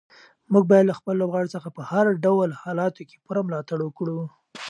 [0.51, 4.19] موږ باید له خپلو لوبغاړو څخه په هر ډول حالاتو کې پوره ملاتړ وکړو.